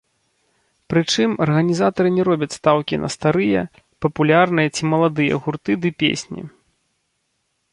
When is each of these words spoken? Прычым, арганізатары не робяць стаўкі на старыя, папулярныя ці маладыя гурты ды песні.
Прычым, 0.91 1.29
арганізатары 1.45 2.09
не 2.15 2.23
робяць 2.29 2.49
стаўкі 2.59 2.95
на 3.03 3.09
старыя, 3.17 3.61
папулярныя 4.07 4.69
ці 4.75 4.83
маладыя 4.95 5.33
гурты 5.45 5.71
ды 5.85 5.89
песні. 6.01 6.41